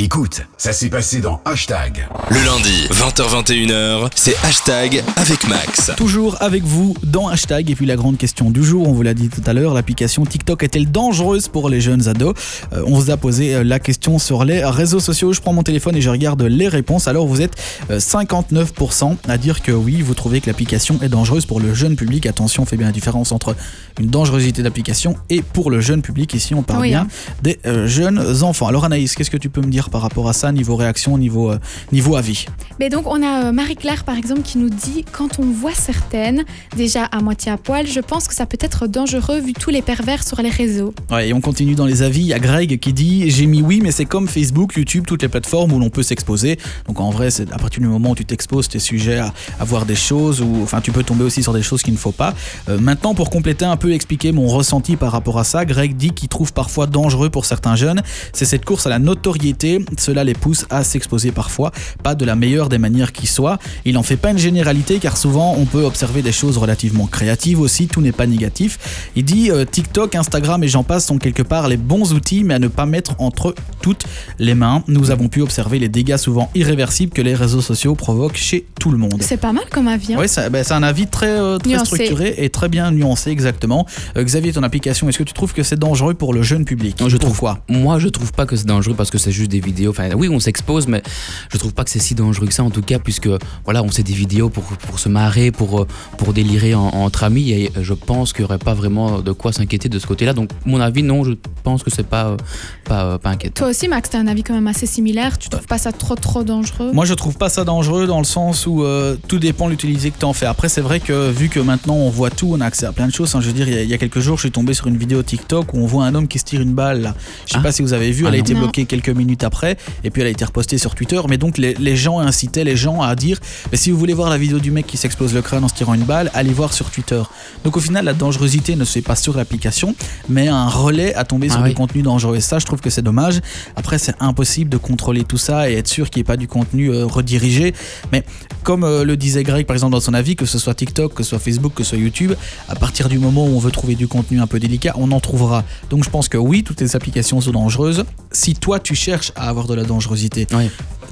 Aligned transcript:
Écoute, 0.00 0.42
ça 0.56 0.72
s'est 0.72 0.90
passé 0.90 1.20
dans 1.20 1.40
Hashtag. 1.44 2.06
Le 2.30 2.36
lundi, 2.46 2.86
20h21h, 2.92 4.08
c'est 4.14 4.36
Hashtag 4.44 5.02
avec 5.16 5.48
Max. 5.48 5.90
Toujours 5.96 6.36
avec 6.40 6.62
vous 6.62 6.94
dans 7.02 7.26
Hashtag. 7.26 7.68
Et 7.68 7.74
puis 7.74 7.84
la 7.84 7.96
grande 7.96 8.16
question 8.16 8.48
du 8.52 8.62
jour, 8.62 8.86
on 8.88 8.92
vous 8.92 9.02
l'a 9.02 9.12
dit 9.12 9.28
tout 9.28 9.42
à 9.44 9.52
l'heure, 9.52 9.74
l'application 9.74 10.24
TikTok 10.24 10.62
est-elle 10.62 10.88
dangereuse 10.88 11.48
pour 11.48 11.68
les 11.68 11.80
jeunes 11.80 12.06
ados? 12.06 12.34
Euh, 12.74 12.84
On 12.86 12.94
vous 12.94 13.10
a 13.10 13.16
posé 13.16 13.56
euh, 13.56 13.64
la 13.64 13.80
question 13.80 14.20
sur 14.20 14.44
les 14.44 14.64
réseaux 14.64 15.00
sociaux. 15.00 15.32
Je 15.32 15.40
prends 15.40 15.52
mon 15.52 15.64
téléphone 15.64 15.96
et 15.96 16.00
je 16.00 16.10
regarde 16.10 16.42
les 16.42 16.68
réponses. 16.68 17.08
Alors 17.08 17.26
vous 17.26 17.40
êtes 17.40 17.56
euh, 17.90 17.98
59% 17.98 19.16
à 19.26 19.36
dire 19.36 19.62
que 19.62 19.72
oui, 19.72 20.00
vous 20.00 20.14
trouvez 20.14 20.40
que 20.40 20.46
l'application 20.46 21.00
est 21.02 21.08
dangereuse 21.08 21.44
pour 21.44 21.58
le 21.58 21.74
jeune 21.74 21.96
public. 21.96 22.24
Attention, 22.26 22.62
on 22.62 22.66
fait 22.66 22.76
bien 22.76 22.86
la 22.86 22.92
différence 22.92 23.32
entre 23.32 23.56
une 23.98 24.06
dangerosité 24.10 24.62
d'application 24.62 25.16
et 25.28 25.42
pour 25.42 25.72
le 25.72 25.80
jeune 25.80 26.02
public. 26.02 26.34
Ici, 26.34 26.54
on 26.54 26.62
parle 26.62 26.82
Oui, 26.82 26.88
bien 26.90 27.00
hein. 27.00 27.32
des 27.42 27.58
euh, 27.66 27.88
jeunes 27.88 28.44
enfants. 28.44 28.68
Alors 28.68 28.84
Anaïs, 28.84 29.16
qu'est-ce 29.16 29.30
que 29.32 29.36
tu 29.36 29.48
peux 29.50 29.60
me 29.60 29.66
dire 29.72 29.87
par 29.88 30.02
rapport 30.02 30.28
à 30.28 30.32
ça, 30.32 30.52
niveau 30.52 30.76
réaction, 30.76 31.18
niveau, 31.18 31.50
euh, 31.50 31.58
niveau 31.92 32.16
avis 32.16 32.46
Mais 32.78 32.88
donc 32.88 33.06
on 33.06 33.22
a 33.22 33.46
euh, 33.46 33.52
Marie-Claire 33.52 34.04
par 34.04 34.16
exemple 34.16 34.42
qui 34.42 34.58
nous 34.58 34.70
dit 34.70 35.04
quand 35.10 35.38
on 35.38 35.44
voit 35.44 35.74
certaines 35.74 36.44
déjà 36.76 37.04
à 37.04 37.20
moitié 37.20 37.52
à 37.52 37.56
poil, 37.56 37.86
je 37.86 38.00
pense 38.00 38.28
que 38.28 38.34
ça 38.34 38.46
peut 38.46 38.58
être 38.60 38.86
dangereux 38.86 39.40
vu 39.40 39.52
tous 39.52 39.70
les 39.70 39.82
pervers 39.82 40.22
sur 40.26 40.40
les 40.42 40.50
réseaux. 40.50 40.94
Ouais, 41.10 41.28
et 41.28 41.32
on 41.32 41.40
continue 41.40 41.74
dans 41.74 41.86
les 41.86 42.02
avis. 42.02 42.20
Il 42.20 42.26
y 42.26 42.34
a 42.34 42.38
Greg 42.38 42.78
qui 42.78 42.92
dit 42.92 43.30
J'ai 43.30 43.46
mis 43.46 43.62
oui, 43.62 43.80
mais 43.82 43.92
c'est 43.92 44.04
comme 44.04 44.28
Facebook, 44.28 44.74
YouTube, 44.76 45.04
toutes 45.06 45.22
les 45.22 45.28
plateformes 45.28 45.72
où 45.72 45.78
l'on 45.78 45.90
peut 45.90 46.02
s'exposer. 46.02 46.58
Donc 46.86 47.00
en 47.00 47.10
vrai, 47.10 47.30
c'est 47.30 47.50
à 47.52 47.58
partir 47.58 47.80
du 47.80 47.88
moment 47.88 48.10
où 48.10 48.14
tu 48.14 48.24
t'exposes, 48.24 48.68
tu 48.68 48.76
es 48.76 48.80
sujet 48.80 49.18
à, 49.18 49.32
à 49.58 49.64
voir 49.64 49.86
des 49.86 49.94
choses, 49.94 50.40
ou 50.40 50.62
enfin, 50.62 50.80
tu 50.80 50.92
peux 50.92 51.02
tomber 51.02 51.24
aussi 51.24 51.42
sur 51.42 51.52
des 51.52 51.62
choses 51.62 51.82
qu'il 51.82 51.94
ne 51.94 51.98
faut 51.98 52.12
pas. 52.12 52.34
Euh, 52.68 52.78
maintenant, 52.78 53.14
pour 53.14 53.30
compléter 53.30 53.64
un 53.64 53.76
peu, 53.76 53.92
expliquer 53.92 54.32
mon 54.32 54.46
ressenti 54.46 54.96
par 54.96 55.12
rapport 55.12 55.38
à 55.38 55.44
ça, 55.44 55.64
Greg 55.64 55.96
dit 55.96 56.10
qu'il 56.10 56.28
trouve 56.28 56.52
parfois 56.52 56.86
dangereux 56.86 57.30
pour 57.30 57.44
certains 57.44 57.76
jeunes. 57.76 58.02
C'est 58.32 58.44
cette 58.44 58.64
course 58.64 58.86
à 58.86 58.90
la 58.90 58.98
notoriété. 58.98 59.77
Cela 59.96 60.24
les 60.24 60.34
pousse 60.34 60.66
à 60.70 60.84
s'exposer 60.84 61.32
parfois, 61.32 61.72
pas 62.02 62.14
de 62.14 62.24
la 62.24 62.36
meilleure 62.36 62.68
des 62.68 62.78
manières 62.78 63.12
qui 63.12 63.26
soit. 63.26 63.58
Il 63.84 63.94
n'en 63.94 64.02
fait 64.02 64.16
pas 64.16 64.30
une 64.30 64.38
généralité 64.38 64.98
car 64.98 65.16
souvent 65.16 65.54
on 65.58 65.64
peut 65.64 65.84
observer 65.84 66.22
des 66.22 66.32
choses 66.32 66.58
relativement 66.58 67.06
créatives 67.06 67.60
aussi, 67.60 67.86
tout 67.86 68.00
n'est 68.00 68.12
pas 68.12 68.26
négatif. 68.26 69.10
Il 69.16 69.24
dit 69.24 69.50
euh, 69.50 69.64
TikTok, 69.64 70.14
Instagram 70.14 70.62
et 70.62 70.68
j'en 70.68 70.84
passe 70.84 71.06
sont 71.06 71.18
quelque 71.18 71.42
part 71.42 71.68
les 71.68 71.76
bons 71.76 72.12
outils 72.12 72.44
mais 72.44 72.54
à 72.54 72.58
ne 72.58 72.68
pas 72.68 72.86
mettre 72.86 73.14
entre 73.18 73.54
toutes 73.88 74.04
les 74.38 74.54
mains. 74.54 74.82
Nous 74.86 75.10
avons 75.10 75.28
pu 75.28 75.40
observer 75.40 75.78
les 75.78 75.88
dégâts 75.88 76.18
souvent 76.18 76.50
irréversibles 76.54 77.12
que 77.12 77.22
les 77.22 77.34
réseaux 77.34 77.62
sociaux 77.62 77.94
provoquent 77.94 78.36
chez 78.36 78.66
tout 78.78 78.90
le 78.90 78.98
monde. 78.98 79.20
C'est 79.22 79.38
pas 79.38 79.52
mal 79.52 79.64
comme 79.70 79.88
avis. 79.88 80.12
hein. 80.12 80.18
Oui, 80.20 80.26
ben, 80.50 80.62
c'est 80.62 80.74
un 80.74 80.82
avis 80.82 81.06
très, 81.06 81.28
euh, 81.40 81.56
très 81.58 81.78
structuré 81.86 82.34
et 82.36 82.50
très 82.50 82.68
bien 82.68 82.90
nuancé, 82.90 83.30
exactement. 83.30 83.86
Euh, 84.16 84.22
Xavier, 84.24 84.52
ton 84.52 84.62
application, 84.62 85.08
est-ce 85.08 85.18
que 85.18 85.22
tu 85.24 85.32
trouves 85.32 85.54
que 85.54 85.62
c'est 85.62 85.78
dangereux 85.78 86.12
pour 86.14 86.34
le 86.34 86.42
jeune 86.42 86.64
public? 86.66 87.00
Non, 87.00 87.08
je 87.08 87.16
trouve 87.16 87.30
Pourquoi? 87.30 87.60
Moi, 87.70 87.98
je 87.98 88.08
trouve 88.08 88.32
pas 88.32 88.44
que 88.44 88.56
c'est 88.56 88.66
dangereux 88.66 88.94
parce 88.94 89.10
que 89.10 89.16
c'est 89.18 89.32
juste 89.32 89.50
des 89.50 89.60
vidéos. 89.60 89.90
Enfin, 89.90 90.10
oui, 90.14 90.28
on 90.28 90.38
s'expose, 90.40 90.86
mais 90.86 91.02
je 91.50 91.56
trouve 91.56 91.72
pas 91.72 91.84
que 91.84 91.90
c'est 91.90 91.98
si 91.98 92.14
dangereux 92.14 92.46
que 92.46 92.52
ça, 92.54 92.64
en 92.64 92.70
tout 92.70 92.82
cas, 92.82 92.98
puisque 92.98 93.28
voilà, 93.64 93.82
on 93.82 93.88
fait 93.88 94.02
des 94.02 94.12
vidéos 94.12 94.50
pour, 94.50 94.64
pour 94.64 94.98
se 94.98 95.08
marrer, 95.08 95.50
pour, 95.50 95.80
euh, 95.80 95.86
pour 96.18 96.32
délirer 96.34 96.74
en- 96.74 96.88
entre 96.88 97.24
amis, 97.24 97.50
et 97.52 97.70
je 97.80 97.94
pense 97.94 98.32
qu'il 98.32 98.42
y 98.42 98.44
aurait 98.44 98.58
pas 98.58 98.74
vraiment 98.74 99.20
de 99.20 99.32
quoi 99.32 99.52
s'inquiéter 99.52 99.88
de 99.88 99.98
ce 99.98 100.06
côté-là. 100.06 100.32
Donc, 100.34 100.50
mon 100.66 100.80
avis, 100.80 101.02
non, 101.02 101.24
je 101.24 101.32
pense 101.62 101.82
que 101.82 101.90
c'est 101.90 102.06
pas, 102.06 102.26
euh, 102.28 102.36
pas, 102.84 103.18
pas 103.18 103.30
inquiétant. 103.30 103.60
Toi 103.60 103.68
aussi 103.70 103.77
Max, 103.86 104.10
t'as 104.10 104.18
un 104.18 104.26
avis 104.26 104.42
quand 104.42 104.54
même 104.54 104.66
assez 104.66 104.86
similaire. 104.86 105.38
Tu 105.38 105.48
trouves 105.48 105.66
pas 105.66 105.78
ça 105.78 105.92
trop 105.92 106.16
trop 106.16 106.42
dangereux? 106.42 106.90
Moi, 106.92 107.04
je 107.04 107.14
trouve 107.14 107.36
pas 107.36 107.48
ça 107.48 107.62
dangereux 107.64 108.06
dans 108.08 108.18
le 108.18 108.24
sens 108.24 108.66
où 108.66 108.82
euh, 108.82 109.14
tout 109.28 109.38
dépend 109.38 109.66
de 109.66 109.70
l'utilité 109.72 110.10
que 110.10 110.18
tu 110.18 110.24
en 110.24 110.32
fais. 110.32 110.46
Après, 110.46 110.68
c'est 110.68 110.80
vrai 110.80 110.98
que 111.00 111.30
vu 111.30 111.48
que 111.48 111.60
maintenant 111.60 111.94
on 111.94 112.10
voit 112.10 112.30
tout, 112.30 112.48
on 112.52 112.60
a 112.60 112.66
accès 112.66 112.86
à 112.86 112.92
plein 112.92 113.06
de 113.06 113.12
choses. 113.12 113.34
hein. 113.36 113.40
je 113.40 113.46
veux 113.46 113.52
dire, 113.52 113.68
il 113.68 113.74
y, 113.74 113.78
a- 113.78 113.82
il 113.82 113.88
y 113.88 113.94
a 113.94 113.98
quelques 113.98 114.18
jours, 114.20 114.36
je 114.38 114.42
suis 114.42 114.50
tombé 114.50 114.74
sur 114.74 114.86
une 114.88 114.96
vidéo 114.96 115.22
TikTok 115.22 115.74
où 115.74 115.78
on 115.78 115.86
voit 115.86 116.04
un 116.06 116.14
homme 116.14 116.26
qui 116.26 116.38
se 116.38 116.44
tire 116.44 116.60
une 116.62 116.72
balle. 116.74 117.02
Là. 117.02 117.14
Je 117.46 117.52
sais 117.52 117.58
Ah. 117.60 117.62
pas 117.62 117.70
si 117.72 117.82
vous 117.82 117.92
avez 117.92 118.10
vu, 118.10 118.22
elle 118.26 118.30
Ah 118.30 118.34
a 118.34 118.36
non. 118.38 118.42
été 118.42 118.54
Non. 118.54 118.60
bloquée 118.60 118.86
quelques 118.86 119.10
minutes 119.10 119.44
après, 119.44 119.76
et 120.02 120.10
puis 120.10 120.22
elle 120.22 120.28
a 120.28 120.30
été 120.30 120.44
repostée 120.44 120.78
sur 120.78 120.94
Twitter. 120.94 121.20
Mais 121.28 121.36
donc, 121.38 121.58
les, 121.58 121.74
les 121.74 121.94
gens 121.96 122.18
incitaient 122.18 122.64
les 122.64 122.76
gens 122.76 123.02
à 123.02 123.14
dire 123.14 123.38
mais 123.70 123.76
si 123.78 123.90
vous 123.90 123.98
voulez 123.98 124.14
voir 124.14 124.30
la 124.30 124.38
vidéo 124.38 124.58
du 124.58 124.70
mec 124.70 124.86
qui 124.86 124.96
s'explose 124.96 125.34
le 125.34 125.42
crâne 125.42 125.62
en 125.64 125.68
se 125.68 125.74
tirant 125.74 125.94
une 125.94 126.04
balle, 126.04 126.30
allez 126.34 126.52
voir 126.52 126.72
sur 126.72 126.90
Twitter. 126.90 127.22
Donc, 127.64 127.76
au 127.76 127.80
final, 127.80 128.04
la 128.06 128.14
dangerosité 128.14 128.74
ne 128.76 128.84
se 128.84 128.92
fait 128.92 129.02
pas 129.02 129.14
sur 129.16 129.36
l'application, 129.36 129.94
mais 130.28 130.48
un 130.48 130.66
relais 130.68 131.14
à 131.14 131.24
tomber 131.24 131.48
Ah 131.50 131.54
sur 131.54 131.62
oui. 131.62 131.68
du 131.70 131.74
contenu 131.74 132.02
dangereux. 132.02 132.36
Et 132.36 132.40
ça, 132.40 132.58
je 132.58 132.64
trouve 132.66 132.80
que 132.80 132.90
c'est 132.90 133.02
dommage. 133.02 133.40
Après, 133.76 133.98
c'est 133.98 134.14
impossible 134.20 134.70
de 134.70 134.76
contrôler 134.76 135.24
tout 135.24 135.38
ça 135.38 135.70
et 135.70 135.74
être 135.74 135.88
sûr 135.88 136.10
qu'il 136.10 136.20
n'y 136.20 136.22
ait 136.22 136.24
pas 136.24 136.36
du 136.36 136.48
contenu 136.48 136.90
euh, 136.90 137.06
redirigé. 137.06 137.74
Mais 138.12 138.24
comme 138.62 138.84
euh, 138.84 139.04
le 139.04 139.16
disait 139.16 139.42
Greg 139.42 139.66
par 139.66 139.74
exemple 139.74 139.92
dans 139.92 140.00
son 140.00 140.14
avis, 140.14 140.36
que 140.36 140.46
ce 140.46 140.58
soit 140.58 140.74
TikTok, 140.74 141.14
que 141.14 141.22
ce 141.22 141.30
soit 141.30 141.38
Facebook, 141.38 141.74
que 141.74 141.84
ce 141.84 141.90
soit 141.90 141.98
YouTube, 141.98 142.32
à 142.68 142.74
partir 142.74 143.08
du 143.08 143.18
moment 143.18 143.46
où 143.46 143.56
on 143.56 143.58
veut 143.58 143.70
trouver 143.70 143.94
du 143.94 144.08
contenu 144.08 144.40
un 144.40 144.46
peu 144.46 144.60
délicat, 144.60 144.94
on 144.96 145.10
en 145.12 145.20
trouvera. 145.20 145.64
Donc 145.90 146.04
je 146.04 146.10
pense 146.10 146.28
que 146.28 146.38
oui, 146.38 146.62
toutes 146.62 146.80
les 146.80 146.96
applications 146.96 147.40
sont 147.40 147.52
dangereuses. 147.52 148.04
Si 148.32 148.54
toi 148.54 148.78
tu 148.80 148.94
cherches 148.94 149.32
à 149.36 149.48
avoir 149.48 149.66
de 149.66 149.74
la 149.74 149.84
dangerosité. 149.84 150.46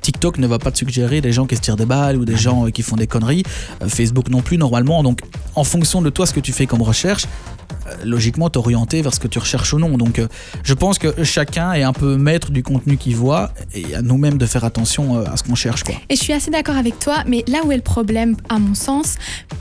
TikTok 0.03 0.39
ne 0.39 0.47
va 0.47 0.61
pas 0.61 0.71
te 0.71 0.79
suggérer 0.79 1.21
des 1.21 1.33
gens 1.33 1.47
qui 1.47 1.57
se 1.57 1.61
tirent 1.61 1.77
des 1.77 1.87
balles 1.87 2.17
ou 2.17 2.25
des 2.25 2.37
gens 2.37 2.67
euh, 2.67 2.71
qui 2.71 2.83
font 2.83 2.95
des 2.95 3.09
conneries. 3.09 3.43
Facebook 3.89 4.29
non 4.29 4.41
plus 4.41 4.57
normalement. 4.57 5.03
Donc 5.03 5.21
en 5.57 5.65
fonction 5.65 6.01
de 6.01 6.11
toi 6.11 6.27
ce 6.27 6.33
que 6.33 6.41
tu 6.41 6.53
fais 6.53 6.67
comme 6.67 6.83
recherche, 6.83 7.27
logiquement 8.05 8.51
t'orienter 8.51 9.03
vers 9.03 9.15
ce 9.15 9.21
que 9.21 9.29
tu 9.29 9.39
recherches 9.39 9.73
ou 9.73 9.79
non. 9.79 9.97
Donc 9.97 10.19
euh, 10.19 10.29
je 10.63 10.75
pense 10.75 10.99
que 10.99 11.25
chacun 11.25 11.73
est 11.73 11.83
un 11.83 11.93
peu 11.93 12.17
maître 12.17 12.51
du 12.51 12.63
contenu 12.63 12.97
qu'il 12.97 13.17
voit 13.17 13.53
et 13.75 13.95
à 13.95 14.03
nous-mêmes 14.03 14.39
de 14.39 14.47
faire 14.47 14.65
attention 14.65 15.19
euh, 15.19 15.25
à 15.33 15.37
ce 15.37 15.43
qu'on 15.43 15.55
cherche 15.55 15.83
quoi. 15.85 15.95
Et 16.09 16.17
je 16.17 16.21
suis 16.23 16.33
assez 16.33 16.51
d'accord 16.51 16.77
avec 16.77 16.99
toi, 16.99 17.25
mais 17.27 17.45
là 17.49 17.59
où 17.65 17.73
est 17.73 17.77
le 17.77 17.83
problème, 17.83 18.37
à 18.49 18.59
mon 18.59 18.75
sens, 18.75 19.17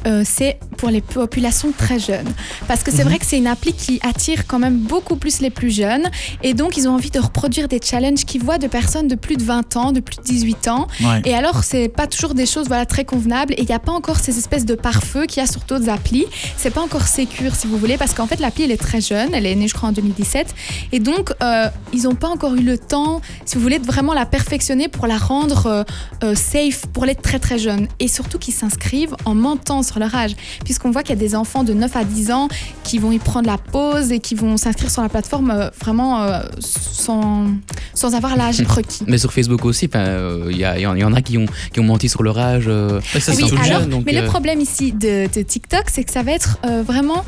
euh, 0.08 0.24
c'est 0.26 0.60
pour 0.78 0.90
les 0.90 1.02
populations 1.02 1.72
très 1.78 2.00
jeunes. 2.00 2.28
Parce 2.68 2.84
que 2.84 2.92
c'est 2.92 3.04
Mhm. 3.04 3.10
vrai 3.10 3.20
que 3.20 3.26
c'est 3.26 3.38
une 3.38 3.48
appli 3.48 3.74
qui 3.74 4.00
attire 4.04 4.48
quand 4.48 4.60
même 4.60 4.78
beaucoup 4.78 5.16
plus 5.16 5.40
les 5.42 5.50
plus 5.50 5.70
jeunes. 5.70 6.04
Et 6.44 6.54
donc, 6.54 6.78
ils 6.78 6.88
ont 6.88 6.94
envie 6.94 7.10
de 7.12 7.20
reproduire 7.20 7.68
des 7.68 7.80
challenges 7.84 8.26
qu'ils 8.26 8.44
voient 8.44 8.58
de 8.58 8.68
personnes 8.68 9.08
de 9.08 9.16
plus 9.16 9.36
de 9.38 9.44
20 9.44 9.76
ans, 9.78 9.92
de 9.92 10.00
plus 10.00 10.18
de 10.18 10.24
18 10.24 10.68
ans. 10.68 10.88
Ouais. 11.02 11.22
Et 11.26 11.36
alors, 11.36 11.64
c'est 11.64 11.88
pas 11.90 12.08
toujours 12.08 12.34
des 12.34 12.46
choses 12.46 12.68
voilà, 12.68 12.86
très 12.86 13.06
convenables. 13.06 13.54
Et 13.54 13.62
il 13.62 13.68
n'y 13.68 13.74
a 13.76 13.80
pas 13.80 13.92
encore 13.92 14.18
ces 14.20 14.38
espèces 14.38 14.66
de 14.66 14.76
pare-feu 14.76 15.26
qu'il 15.28 15.42
y 15.42 15.46
a 15.46 15.50
sur 15.50 15.62
d'autres 15.68 15.90
applis. 15.90 16.26
C'est 16.58 16.72
pas 16.72 16.82
encore 16.82 17.08
sécure, 17.08 17.54
si 17.56 17.68
vous 17.68 17.78
voulez, 17.78 17.98
parce 17.98 18.14
qu'en 18.16 18.28
fait, 18.28 18.40
l'appli, 18.40 18.64
elle 18.64 18.72
est 18.72 18.78
très 18.82 19.02
jeune. 19.02 19.34
Elle 19.34 19.46
est 19.46 19.56
née, 19.56 19.68
je 19.68 19.74
crois, 19.74 19.90
en 19.90 19.92
2017. 19.92 20.54
Et 20.92 21.00
donc, 21.00 21.32
euh, 21.42 21.68
ils 21.94 22.04
n'ont 22.04 22.16
pas 22.16 22.28
encore 22.28 22.56
eu 22.56 22.62
le 22.64 22.78
temps, 22.78 23.22
si 23.46 23.56
vous 23.56 23.62
voulez, 23.62 23.80
de 23.80 23.86
vraiment 23.86 24.14
la 24.14 24.26
perfectionner 24.26 24.88
pour 24.88 25.08
la 25.08 25.18
rendre 25.18 25.68
euh, 25.68 25.84
euh, 26.24 26.36
safe 26.36 26.86
pour 26.88 27.06
les 27.06 27.16
très 27.16 27.40
très 27.40 27.60
jeunes. 27.60 27.88
Et 28.00 28.08
surtout 28.08 28.40
qu'ils 28.40 28.54
s'inscrivent 28.54 29.16
en 29.26 29.36
mentant 29.36 29.84
sur 29.84 30.00
leur 30.00 30.14
âge. 30.16 30.32
Puisqu'on 30.64 30.92
voit 30.92 31.04
qu'il 31.04 31.16
y 31.16 31.18
a 31.18 31.22
des 31.22 31.36
enfants 31.36 31.64
de 31.64 31.74
9 31.74 31.96
à 31.96 32.04
10 32.04 32.32
ans 32.32 32.48
qui 32.84 32.98
vont 33.00 33.12
y 33.12 33.20
prendre 33.20 33.48
la 33.48 33.58
pause 33.58 34.12
et 34.12 34.20
qui 34.20 34.36
vont 34.36 34.58
s'inscrire 34.58 34.90
sur 34.90 35.02
la 35.02 35.10
plateforme 35.10 35.52
euh, 35.52 35.70
vraiment 35.80 36.22
euh, 36.24 36.42
sans, 36.60 37.48
sans 37.94 38.16
avoir 38.16 38.36
l'âge 38.36 38.62
requis. 38.62 39.04
Mais 39.08 39.18
sur 39.18 39.34
Facebook 39.34 39.66
aussi, 39.66 39.90
euh, 39.96 40.48
il 40.52 40.58
y, 40.58 40.66
en 40.66 40.96
il 40.96 41.02
y 41.02 41.04
en 41.04 41.14
a 41.14 41.22
qui 41.22 41.38
ont, 41.38 41.46
qui 41.74 41.80
ont 41.80 41.84
menti 41.84 42.10
sur 42.10 42.24
leur 42.24 42.38
âge. 42.38 42.66
ça, 42.66 43.34
oui, 43.36 43.44
alors, 43.44 43.82
jeune. 43.82 43.90
donc, 43.90 44.06
mais 44.06 44.14
le 44.14 44.26
problème 44.26 44.62
ici 44.62 44.92
de, 44.92 45.28
de 45.34 45.42
TikTok, 45.42 45.86
c'est 45.92 46.04
que 46.04 46.12
ça 46.12 46.24
va 46.24 46.32
être 46.32 46.58
euh, 46.66 46.84
vraiment 46.84 47.24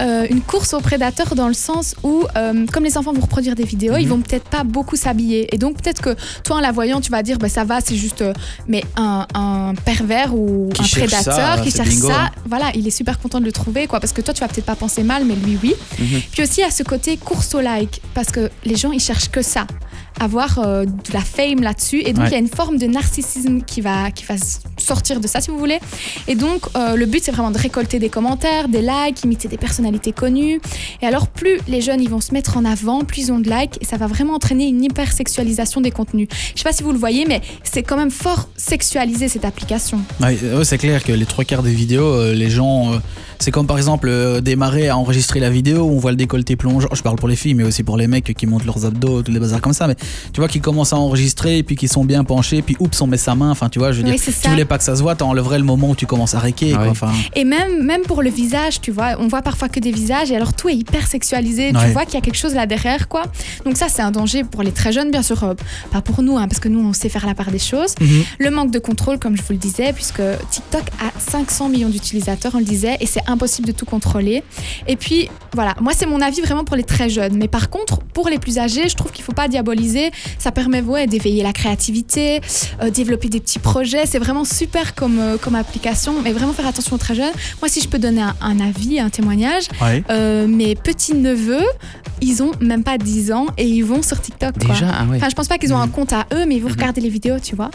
euh, 0.00 0.26
une 0.28 0.40
course 0.40 0.74
aux 0.74 0.80
prédateurs 0.80 1.34
dans 1.34 1.48
le 1.48 1.54
sens 1.54 1.94
où, 2.02 2.24
euh, 2.36 2.66
comme 2.72 2.84
les 2.84 2.96
enfants 2.98 3.12
vont 3.12 3.20
reproduire 3.20 3.54
des 3.54 3.64
vidéos, 3.64 3.94
Mhm. 3.94 4.00
ils 4.00 4.08
vont 4.08 4.20
peut-être 4.20 4.48
pas 4.48 4.64
beaucoup 4.64 4.96
s'habiller. 4.96 5.52
Et 5.54 5.58
donc, 5.58 5.80
peut-être 5.82 6.02
que 6.02 6.16
toi, 6.44 6.56
en 6.56 6.60
la 6.60 6.72
voyant, 6.72 7.00
tu 7.00 7.10
vas 7.10 7.22
dire, 7.22 7.38
bah, 7.38 7.48
ça 7.48 7.64
va, 7.64 7.80
c'est 7.80 7.96
juste 7.96 8.22
euh, 8.22 8.32
mais 8.66 8.84
un, 8.96 9.26
un 9.34 9.74
pervers 9.84 10.34
ou 10.34 10.68
Qui 10.74 10.82
un 10.82 10.84
prédateur 10.86 11.34
ça, 11.34 11.58
qui 11.62 11.70
cherche 11.70 11.88
bingo, 11.88 12.08
ça. 12.08 12.30
Voilà, 12.46 12.70
il 12.74 12.86
est 12.86 12.90
super 12.90 13.18
content 13.18 13.40
de 13.40 13.44
le 13.46 13.52
trouver, 13.52 13.86
quoi, 13.86 14.00
parce 14.00 14.12
que 14.12 14.20
toi, 14.20 14.34
tu 14.34 14.40
vas 14.40 14.48
peut-être 14.48 14.66
pas 14.66 14.76
penser 14.76 15.02
mal, 15.02 15.24
mais 15.24 15.34
lui, 15.34 15.58
oui. 15.62 15.74
Mhm. 15.98 16.20
Puis 16.32 16.42
aussi, 16.42 16.62
à 16.62 16.70
ce 16.70 16.82
côté 16.82 17.16
course 17.16 17.54
au 17.54 17.60
like, 17.60 18.00
parce 18.14 18.28
que 18.30 18.50
les 18.64 18.76
gens, 18.76 18.92
ils 18.92 19.00
cherchent 19.00 19.30
que 19.30 19.42
ça 19.42 19.66
avoir 20.20 20.58
euh, 20.58 20.84
de 20.84 21.12
la 21.12 21.20
fame 21.20 21.62
là-dessus 21.62 22.00
et 22.04 22.12
donc 22.12 22.24
Ouais. 22.24 22.30
il 22.30 22.32
y 22.32 22.36
a 22.36 22.38
une 22.38 22.48
forme 22.48 22.78
de 22.78 22.86
narcissisme 22.86 23.60
qui 23.62 23.80
va 23.80 24.10
qui 24.10 24.24
va 24.24 24.34
sortir 24.78 25.20
de 25.20 25.26
ça 25.28 25.40
si 25.40 25.50
vous 25.50 25.58
voulez 25.58 25.78
et 26.26 26.34
donc 26.34 26.62
euh, 26.76 26.96
le 26.96 27.06
but 27.06 27.22
c'est 27.22 27.30
vraiment 27.32 27.50
de 27.50 27.58
récolter 27.58 27.98
des 27.98 28.08
commentaires 28.08 28.68
des 28.68 28.82
likes 28.82 29.22
imiter 29.24 29.48
des 29.48 29.56
personnalités 29.58 30.12
connues 30.12 30.60
et 31.02 31.06
alors 31.06 31.28
plus 31.28 31.58
les 31.68 31.80
jeunes 31.80 32.00
ils 32.00 32.10
vont 32.10 32.20
se 32.20 32.32
mettre 32.32 32.56
en 32.56 32.64
avant 32.64 33.00
plus 33.04 33.22
ils 33.28 33.32
ont 33.32 33.38
de 33.38 33.48
likes 33.50 33.78
et 33.80 33.84
ça 33.84 33.96
va 33.96 34.06
vraiment 34.06 34.34
entraîner 34.34 34.66
une 34.68 34.82
hypersexualisation 34.82 35.80
des 35.80 35.90
contenus 35.90 36.28
je 36.54 36.58
sais 36.60 36.64
pas 36.64 36.72
si 36.72 36.82
vous 36.82 36.92
le 36.92 36.98
voyez 36.98 37.24
mais 37.26 37.40
c'est 37.62 37.82
quand 37.82 37.96
même 37.96 38.10
fort 38.10 38.48
sexualisé 38.56 39.28
cette 39.28 39.44
application 39.44 40.00
Ouais, 40.20 40.36
ouais, 40.54 40.64
c'est 40.64 40.78
clair 40.78 41.02
que 41.04 41.12
les 41.12 41.26
trois 41.26 41.44
quarts 41.44 41.62
des 41.62 41.72
vidéos, 41.72 42.04
euh, 42.06 42.32
les 42.34 42.50
gens, 42.50 42.92
euh, 42.92 42.98
c'est 43.38 43.50
comme 43.50 43.66
par 43.66 43.76
exemple 43.76 44.08
euh, 44.08 44.40
démarrer 44.40 44.88
à 44.88 44.96
enregistrer 44.96 45.40
la 45.40 45.50
vidéo 45.50 45.82
où 45.82 45.92
on 45.92 45.98
voit 45.98 46.10
le 46.10 46.16
décolleté 46.16 46.56
plongeant. 46.56 46.88
Je 46.92 47.02
parle 47.02 47.16
pour 47.16 47.28
les 47.28 47.36
filles, 47.36 47.54
mais 47.54 47.64
aussi 47.64 47.82
pour 47.82 47.96
les 47.96 48.06
mecs 48.06 48.34
qui 48.36 48.46
montent 48.46 48.64
leurs 48.66 48.84
abdos, 48.84 49.22
tous 49.22 49.30
les 49.32 49.38
bazars 49.40 49.60
comme 49.60 49.72
ça. 49.72 49.86
Mais 49.86 49.94
tu 50.32 50.40
vois, 50.40 50.48
qui 50.48 50.60
commencent 50.60 50.92
à 50.92 50.96
enregistrer 50.96 51.58
et 51.58 51.62
puis 51.62 51.76
qui 51.76 51.88
sont 51.88 52.04
bien 52.04 52.24
penchés, 52.24 52.62
puis 52.62 52.76
oups, 52.80 53.00
on 53.00 53.06
met 53.06 53.16
sa 53.16 53.34
main. 53.34 53.50
Enfin, 53.50 53.68
tu 53.68 53.78
vois, 53.78 53.92
je 53.92 53.98
veux 54.02 54.04
Oui, 54.08 54.16
dire, 54.16 54.20
tu 54.24 54.32
ça. 54.32 54.48
voulais 54.50 54.64
pas 54.64 54.78
que 54.78 54.84
ça 54.84 54.96
se 54.96 55.02
voit, 55.02 55.14
t'enlèverais 55.14 55.58
le 55.58 55.64
moment 55.64 55.90
où 55.90 55.94
tu 55.96 56.06
commences 56.06 56.34
à 56.34 56.38
réquer. 56.38 56.70
Ah 56.72 56.76
quoi. 56.76 56.84
oui. 56.84 56.90
Enfin, 56.90 57.12
Et 57.34 57.44
même, 57.44 57.82
même 57.84 58.02
pour 58.02 58.22
le 58.22 58.30
visage, 58.30 58.80
tu 58.80 58.90
vois, 58.90 59.16
on 59.18 59.28
voit 59.28 59.42
parfois 59.42 59.68
que 59.68 59.80
des 59.80 59.90
visages 59.92 60.30
et 60.30 60.36
alors 60.36 60.52
tout 60.54 60.68
est 60.68 60.76
hyper 60.76 61.06
sexualisé. 61.06 61.72
Ouais. 61.72 61.84
Tu 61.86 61.90
vois 61.92 62.04
qu'il 62.04 62.14
y 62.14 62.18
a 62.18 62.20
quelque 62.20 62.36
chose 62.38 62.54
là 62.54 62.66
derrière, 62.66 63.08
quoi. 63.08 63.22
Donc 63.64 63.76
ça, 63.76 63.86
c'est 63.88 64.02
un 64.02 64.10
danger 64.10 64.44
pour 64.44 64.62
les 64.62 64.72
très 64.72 64.92
jeunes, 64.92 65.10
bien 65.10 65.22
sûr. 65.22 65.42
euh, 65.44 65.54
pas 65.92 66.00
pour 66.02 66.22
nous, 66.22 66.36
hein, 66.38 66.46
parce 66.48 66.60
que 66.60 66.68
nous, 66.68 66.80
on 66.86 66.92
sait 66.92 67.08
faire 67.08 67.26
la 67.26 67.34
part 67.34 67.50
des 67.50 67.58
choses. 67.58 67.94
Mhm. 68.00 68.22
Le 68.38 68.50
manque 68.50 68.70
de 68.70 68.78
contrôle, 68.78 69.18
comme 69.18 69.36
je 69.36 69.42
vous 69.42 69.52
le 69.52 69.58
disais, 69.58 69.92
puisque 69.92 70.22
TikTok 70.50 70.82
a 71.00 71.18
500 71.18 71.68
millions 71.68 71.88
d'utilisateurs, 71.88 72.52
on 72.54 72.58
le 72.58 72.64
disait, 72.64 72.96
et 73.00 73.06
c'est 73.06 73.22
impossible 73.26 73.66
de 73.68 73.72
tout 73.72 73.84
contrôler. 73.86 74.42
Et 74.86 74.96
puis, 74.96 75.28
voilà, 75.54 75.74
moi, 75.80 75.92
c'est 75.96 76.06
mon 76.06 76.20
avis 76.20 76.40
vraiment 76.40 76.64
pour 76.64 76.76
les 76.76 76.84
très 76.84 77.08
jeunes. 77.08 77.36
Mais 77.36 77.48
par 77.48 77.70
contre, 77.70 77.98
pour 78.00 78.28
les 78.28 78.38
plus 78.38 78.58
âgés, 78.58 78.88
je 78.88 78.94
trouve 78.96 79.12
qu'il 79.12 79.24
faut 79.24 79.32
pas 79.32 79.48
diaboliser 79.48 79.87
Ça 80.38 80.52
permet 80.52 80.80
ouais, 80.82 81.06
d'éveiller 81.06 81.42
la 81.42 81.52
créativité, 81.52 82.40
euh, 82.82 82.90
développer 82.90 83.28
des 83.28 83.40
petits 83.40 83.58
projets. 83.58 84.06
C'est 84.06 84.18
vraiment 84.18 84.44
super 84.44 84.94
comme, 84.94 85.18
euh, 85.18 85.36
comme 85.38 85.54
application, 85.54 86.14
mais 86.22 86.32
vraiment 86.32 86.52
faire 86.52 86.66
attention 86.66 86.96
aux 86.96 86.98
très 86.98 87.14
jeunes. 87.14 87.32
Moi, 87.60 87.68
si 87.68 87.80
je 87.80 87.88
peux 87.88 87.98
donner 87.98 88.22
un, 88.22 88.34
un 88.40 88.60
avis, 88.60 89.00
un 89.00 89.10
témoignage, 89.10 89.64
Ouais. 89.82 90.02
euh, 90.10 90.46
mes 90.46 90.74
petits-neveux, 90.74 91.64
ils 92.20 92.42
ont 92.42 92.50
même 92.60 92.82
pas 92.84 92.98
10 92.98 93.32
ans 93.32 93.46
et 93.56 93.66
ils 93.66 93.82
vont 93.84 94.02
sur 94.02 94.20
TikTok. 94.20 94.58
quoi. 94.58 94.74
Déjà, 94.74 94.88
ah 94.90 95.04
ouais. 95.04 95.16
Enfin, 95.16 95.28
je 95.28 95.34
pense 95.34 95.48
pas 95.48 95.58
qu'ils 95.58 95.72
ont 95.72 95.78
un 95.78 95.86
Mhm. 95.86 95.92
compte 95.92 96.12
à 96.12 96.26
eux, 96.34 96.44
mais 96.46 96.56
ils 96.56 96.62
vont 96.62 96.68
Mhm. 96.68 96.74
regarder 96.74 97.00
les 97.00 97.08
vidéos, 97.08 97.38
tu 97.40 97.54
vois. 97.56 97.70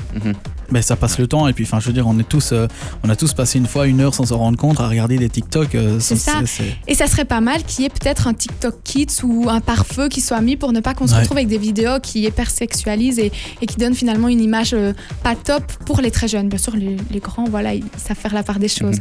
Mais 0.74 0.81
ça 0.81 0.96
passe 0.96 1.20
le 1.20 1.28
temps 1.28 1.48
et 1.48 1.54
puis 1.54 1.64
enfin 1.66 1.80
je 1.80 1.86
veux 1.88 1.94
dire 1.94 2.08
on 2.08 2.18
est 2.18 2.28
tous 2.28 2.52
euh, 2.52 2.68
on 3.04 3.10
a 3.10 3.16
tous 3.16 3.34
passé 3.34 3.60
une 3.60 3.68
fois 3.68 3.86
une 3.86 4.02
heure 4.02 4.16
sans 4.16 4.25
s'en 4.25 4.38
rendre 4.40 4.58
compte 4.58 4.80
à 4.80 4.88
regarder 4.88 5.18
des 5.18 5.30
TikTok. 5.30 5.75
euh, 5.75 6.00
C'est 6.00 6.16
ça. 6.16 6.42
Et 6.88 6.96
ça 6.96 7.06
serait 7.08 7.25
pas 7.25 7.42
mal 7.42 7.64
qu'il 7.64 7.84
y 7.84 7.86
ait 7.86 7.90
peut-être 7.90 8.28
un 8.28 8.34
TikTok 8.34 8.75
Kids 8.84 9.24
ou 9.24 9.48
un 9.50 9.62
pare-feu 9.62 10.10
qui 10.10 10.20
soit 10.20 10.42
mis 10.42 10.58
pour 10.58 10.72
ne 10.74 10.80
pas 10.80 10.94
qu'on 10.96 11.06
se 11.08 11.14
Ouais. 11.14 11.20
retrouve 11.22 11.38
avec 11.38 11.48
des 11.48 11.60
vidéos 11.60 12.00
qui 12.02 12.22
hypersexualisent 12.24 13.20
et, 13.20 13.31
et 13.62 13.66
qui 13.68 13.75
donnent 13.78 13.94
finalement 13.94 14.28
une 14.30 14.42
image 14.42 14.74
euh, 14.74 14.94
pas 15.24 15.36
top 15.36 15.64
pour 15.86 16.02
les 16.02 16.10
très 16.12 16.28
jeunes. 16.28 16.50
Bien 16.50 16.58
sûr, 16.58 16.75
les, 16.75 16.98
les 17.12 17.20
grands, 17.20 17.46
voilà, 17.46 17.74
ils 17.75 17.84
savent 17.98 18.18
faire 18.18 18.34
la 18.34 18.42
part 18.44 18.58
des 18.60 18.68
choses. 18.68 18.81
Mhm. 18.81 18.94
hein. 18.96 19.00